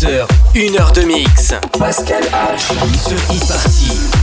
22h, 0.00 0.26
1h 0.54 0.92
de 0.94 1.02
mix. 1.02 1.52
Pascal 1.78 2.22
H. 2.32 2.72
Sur 3.06 3.18
e-party. 3.34 4.19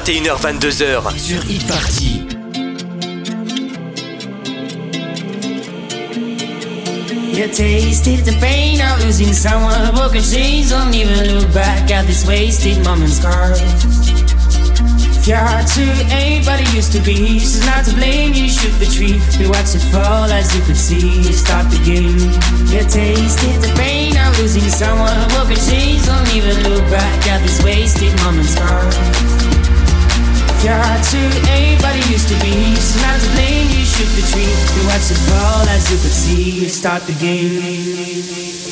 21h-22h 0.00 1.18
sur 1.18 1.42
e-party. 1.48 2.26
You 7.32 7.48
tasted 7.48 8.24
the 8.24 8.36
pain 8.38 8.80
of 8.82 9.02
losing 9.04 9.32
someone, 9.32 9.94
broken 9.94 10.22
chains. 10.22 10.70
Don't 10.70 10.94
even 10.94 11.38
look 11.38 11.52
back 11.54 11.90
at 11.90 12.06
this 12.06 12.26
wasted 12.26 12.84
moment's 12.84 13.16
scars. 13.16 13.60
Your 15.26 15.38
heart 15.38 15.66
to 15.74 15.82
ain't 16.12 16.44
but 16.44 16.60
it 16.60 16.74
used 16.74 16.92
to 16.92 17.00
be. 17.00 17.40
She's 17.40 17.64
not 17.64 17.84
to 17.86 17.94
blame, 17.94 18.34
you 18.34 18.48
shoot 18.48 18.76
the 18.78 18.86
tree. 18.86 19.18
We 19.40 19.48
watch 19.48 19.74
it 19.74 19.82
fall 19.90 20.28
as 20.30 20.54
you 20.54 20.62
could 20.62 20.76
see. 20.76 21.22
Start 21.32 21.70
the 21.70 21.80
game. 21.84 22.20
You 22.68 22.84
tasted 22.84 23.62
the 23.64 23.72
pain 23.76 24.16
of 24.18 24.38
losing 24.38 24.68
someone. 24.68 25.16
Broken 25.30 25.56
chains, 25.56 26.04
don't 26.04 26.28
even 26.36 26.62
look 26.68 26.84
back 26.90 27.26
at 27.28 27.40
this 27.42 27.64
wasted 27.64 28.12
moment's 28.22 28.54
scar. 30.58 30.72
Your 30.72 30.82
heart 30.82 31.04
to 31.04 31.18
it 31.96 32.10
used 32.10 32.28
to 32.28 32.34
be. 32.40 32.74
She's 32.74 33.02
not 33.02 33.20
to 33.20 33.30
blame, 33.30 33.68
you 33.70 33.84
shoot 33.84 34.08
the 34.16 34.22
tree. 34.32 34.42
You 34.44 34.86
watch 34.88 35.10
it 35.10 35.20
fall 35.28 35.68
as 35.68 35.90
you 35.90 35.96
could 35.98 36.12
see. 36.12 36.62
You 36.62 36.68
Start 36.68 37.02
the 37.06 37.14
game. 37.14 38.65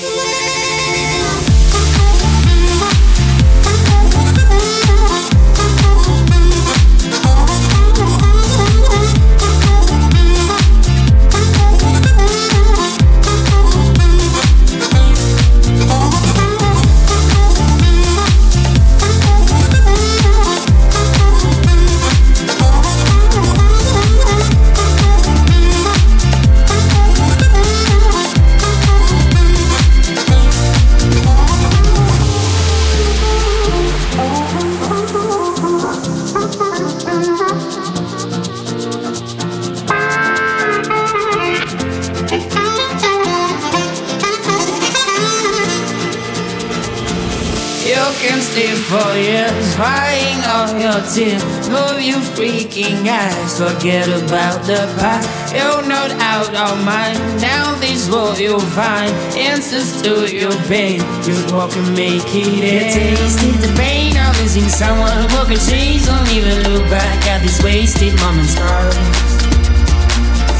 Tears. 51.12 51.43
Move 51.69 52.01
you 52.01 52.17
freaking 52.37 53.06
eyes, 53.06 53.59
forget 53.59 54.09
about 54.09 54.65
the 54.65 54.87
past. 54.99 55.55
You're 55.55 55.87
not 55.87 56.11
out 56.21 56.55
of 56.55 56.85
mind. 56.85 57.19
Now 57.41 57.75
this 57.81 58.09
world 58.11 58.39
you'll 58.39 58.61
find 58.61 59.12
answers 59.37 60.01
to 60.03 60.31
your 60.31 60.55
pain. 60.69 61.01
You 61.27 61.37
walk 61.53 61.77
and 61.77 61.95
make 61.95 62.25
it 62.29 62.65
end. 62.65 62.95
Tasted 62.95 63.55
the 63.61 63.73
pain 63.77 64.17
of 64.17 64.41
losing 64.41 64.69
someone 64.69 65.17
who 65.31 65.45
can 65.47 65.61
change. 65.69 66.06
Don't 66.06 66.31
even 66.31 66.62
look 66.73 66.89
back 66.91 67.27
at 67.27 67.43
these 67.43 67.62
wasted 67.62 68.15
moments. 68.21 69.34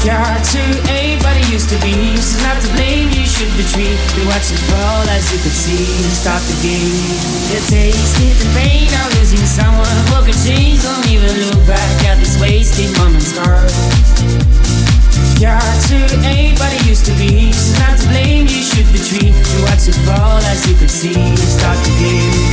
You're 0.05 0.13
to 0.13 0.61
anybody 0.93 1.41
used 1.49 1.73
to 1.73 1.81
be. 1.81 2.13
She's 2.13 2.37
not 2.45 2.61
to 2.61 2.69
blame, 2.77 3.09
you 3.09 3.25
should 3.25 3.49
retreat. 3.57 3.97
You 4.13 4.29
watch 4.29 4.53
it 4.53 4.61
fall 4.69 5.01
as 5.09 5.33
you 5.33 5.41
could 5.41 5.57
see. 5.57 5.81
Start 6.13 6.45
the 6.45 6.53
game. 6.61 7.09
You 7.49 7.57
tasted 7.65 8.37
the 8.37 8.45
pain 8.53 8.85
of 8.85 9.17
losing 9.17 9.41
someone 9.49 9.97
who 10.13 10.21
could 10.29 10.37
change. 10.45 10.85
Don't 10.85 11.09
even 11.09 11.33
look 11.49 11.65
back 11.65 12.05
at 12.05 12.21
this 12.21 12.37
wasted 12.37 12.93
moment's 13.01 13.33
heart. 13.33 13.73
You're 15.41 15.57
to 15.57 15.97
anybody 16.21 16.77
used 16.85 17.09
to 17.09 17.13
be. 17.17 17.49
She's 17.49 17.73
not 17.81 17.97
to 17.97 18.05
blame, 18.13 18.45
you 18.45 18.61
should 18.61 18.85
retreat. 18.93 19.33
You 19.33 19.59
watch 19.65 19.89
it 19.89 19.97
fall 20.05 20.37
as 20.53 20.69
you 20.69 20.77
could 20.77 20.93
see. 20.93 21.17
Start 21.33 21.81
the 21.81 21.93
game. 21.97 22.45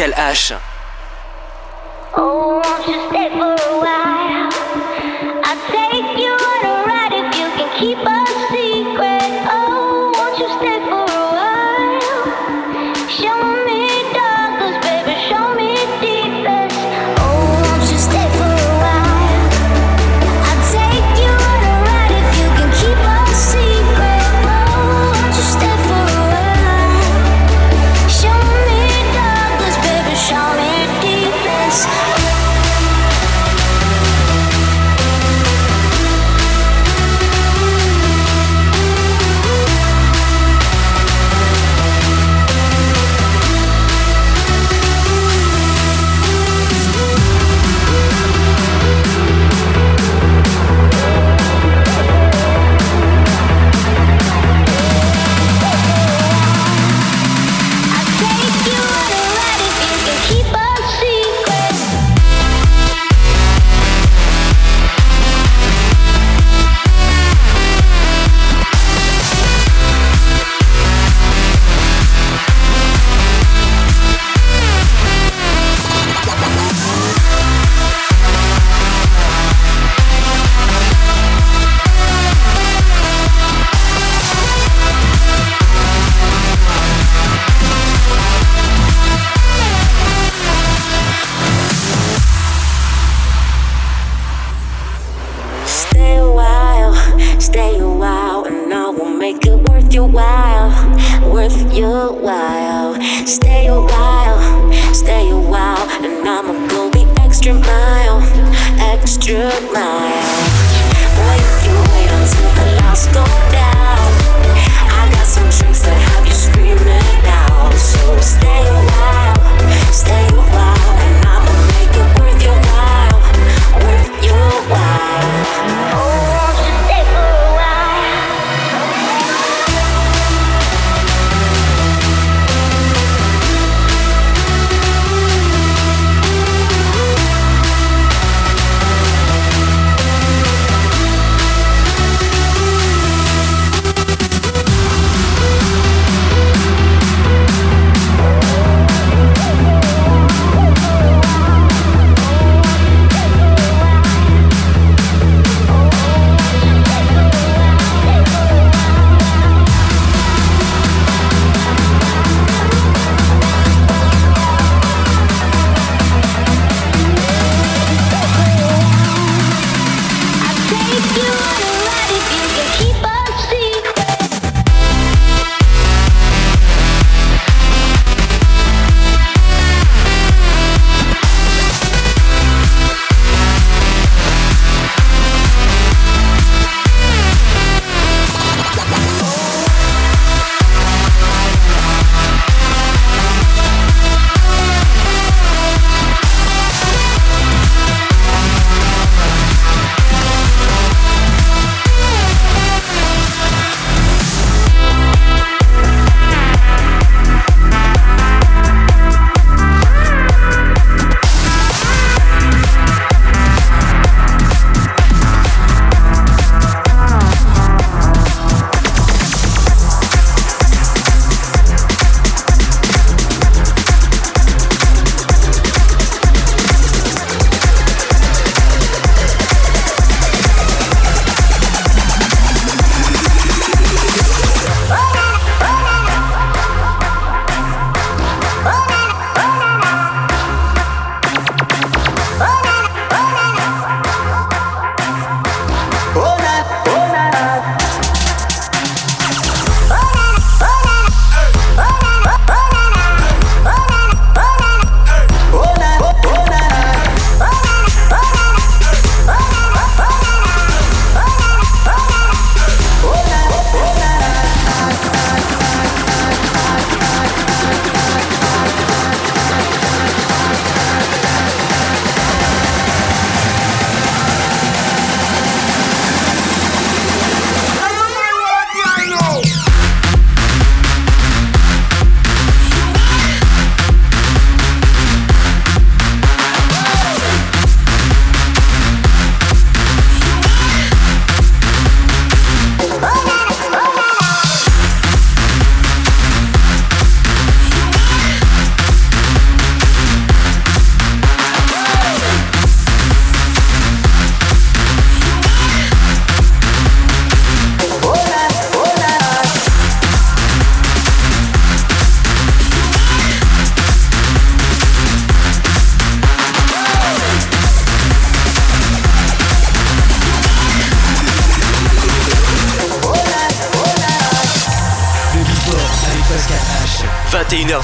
Pascal 0.00 0.14
H. 0.16 0.79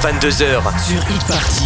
21h22h 0.07 0.79
sur 0.79 1.03
e-party. 1.03 1.66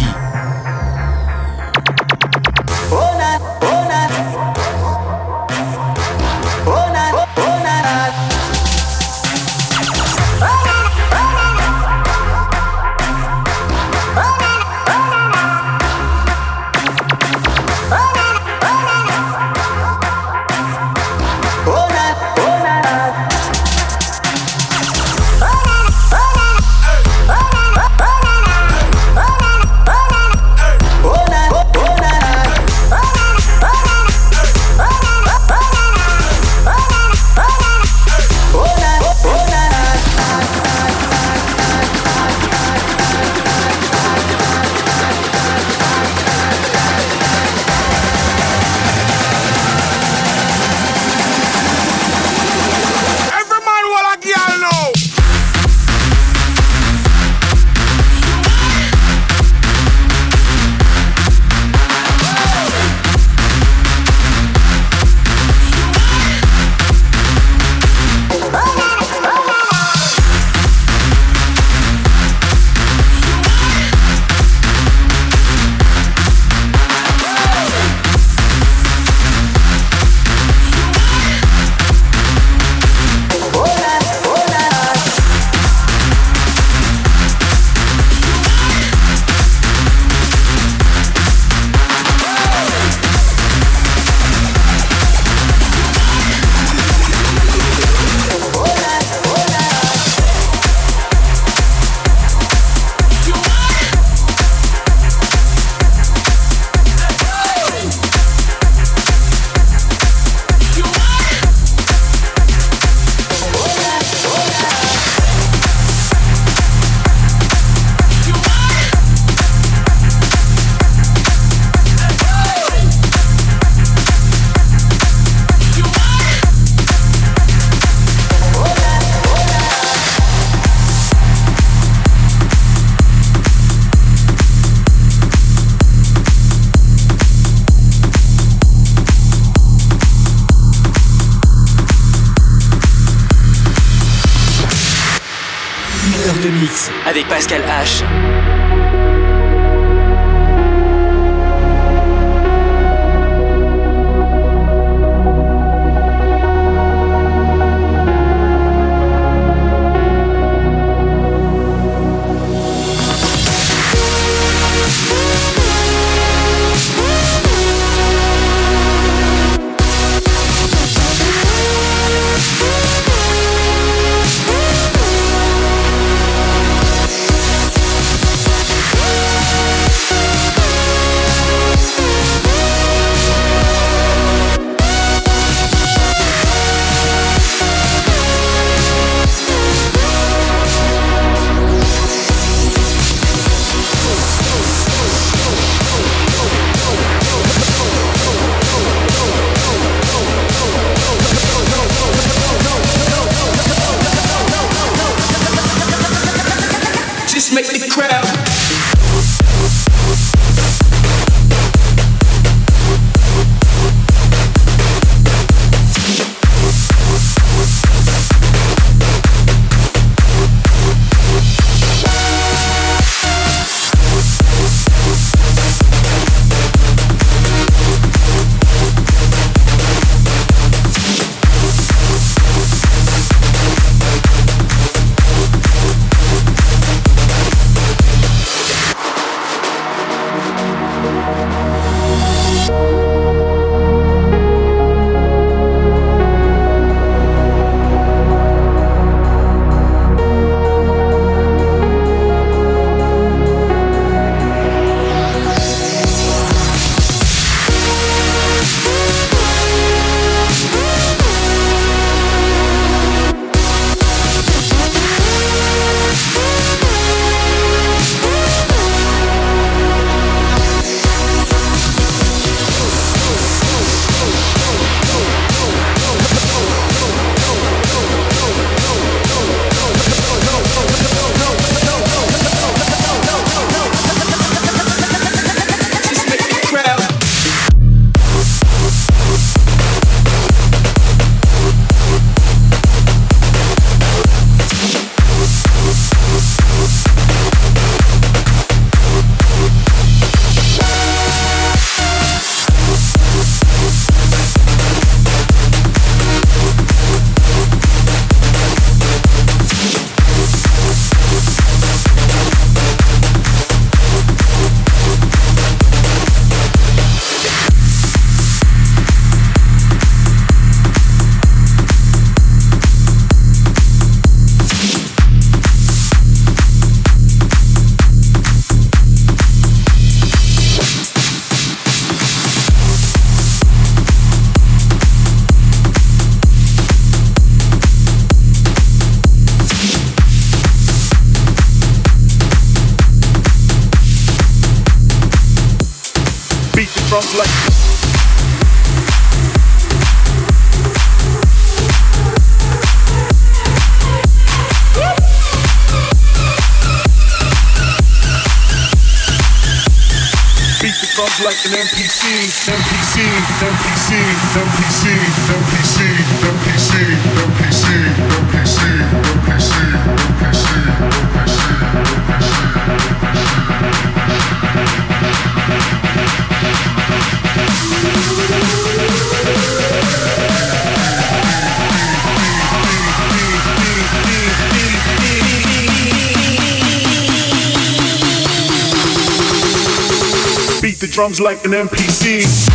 drums 391.21 391.39
like 391.39 391.63
an 391.65 391.71
MPC. 391.73 392.70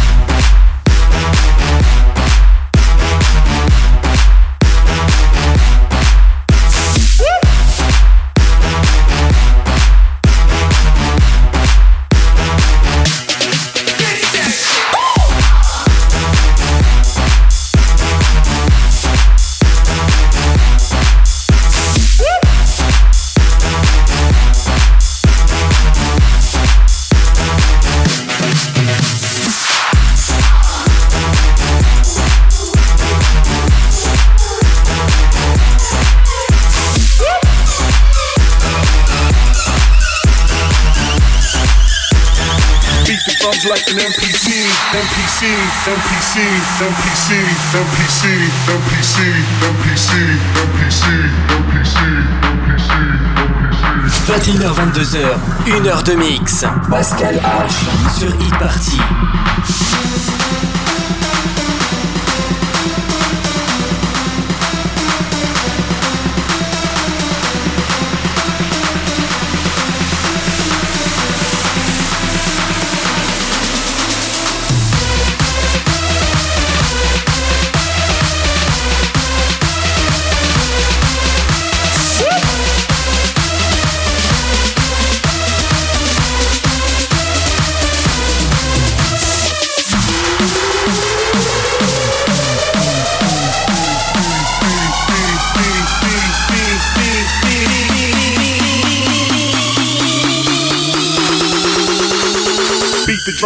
21h, 54.27 54.75
22h, 54.75 55.37
1 55.69 55.87
heure 55.87 56.03
de 56.03 56.15
mix. 56.15 56.65
Pascal 56.91 57.37
H 57.37 58.19
sur 58.19 58.29
e-party. 58.29 59.96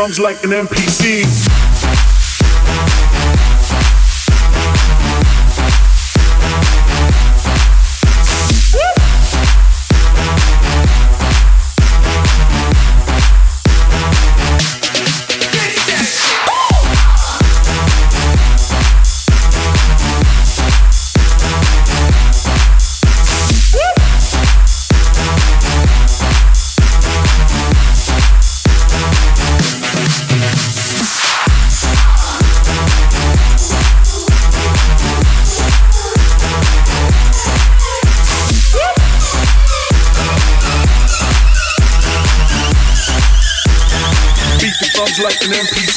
Drums 0.00 0.18
like 0.18 0.42
an 0.44 0.50
MPC. 0.50 1.69
Like 45.30 45.44
an 45.44 45.52
MPC. 45.52 45.89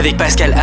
Avec 0.00 0.16
Pascal 0.16 0.54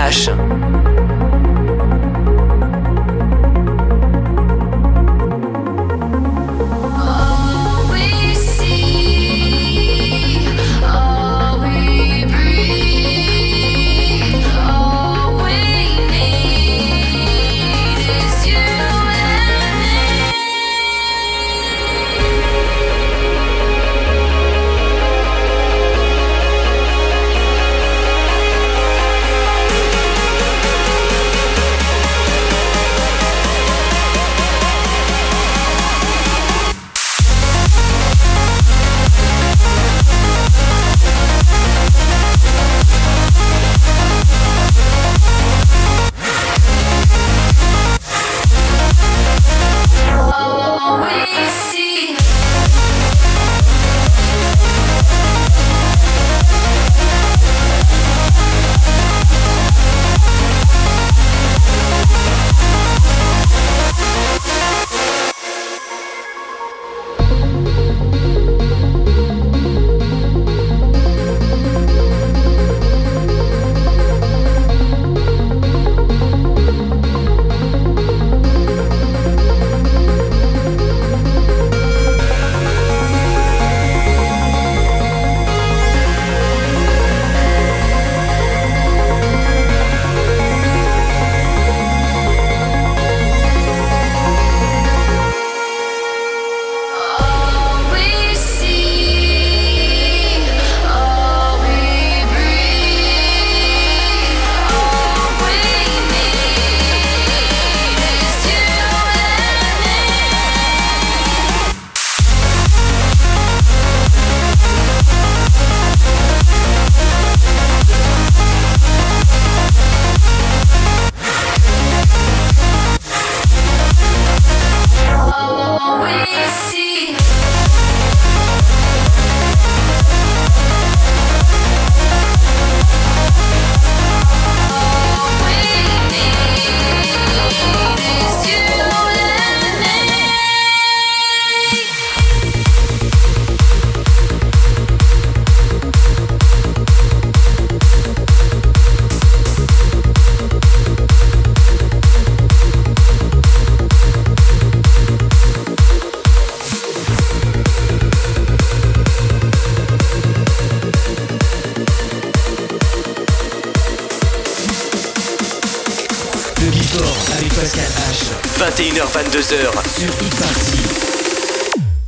22h. 169.18 169.67
Sur 169.67 169.67
e-party. 169.67 169.67